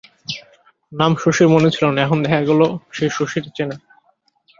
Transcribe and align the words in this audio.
নাম 0.91 1.11
শশীর 1.21 1.47
মনে 1.55 1.69
ছিল 1.75 1.85
না, 1.93 1.99
এখন 2.05 2.17
দেখা 2.25 2.39
গেল 2.49 2.61
শশীর 2.95 3.11
সে 3.33 3.39
চেনা। 3.57 3.75